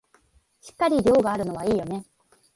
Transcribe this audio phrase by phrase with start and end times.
[0.61, 2.03] しっかり量があるのはいいよね